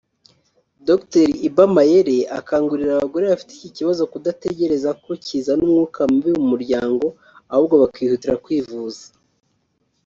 Dr 0.87 1.27
Iba 1.47 1.65
Mayele 1.75 2.17
akangurira 2.39 2.91
abagore 2.93 3.23
bafite 3.31 3.51
iki 3.55 3.69
kibazo 3.77 4.01
kudategereza 4.11 4.89
ko 5.03 5.11
kizana 5.25 5.61
umwuka 5.67 5.99
mubi 6.11 6.31
mu 6.39 6.45
muryango 6.53 7.05
ahubwo 7.53 7.75
bakihutira 7.83 8.35
kwivuza 8.45 9.03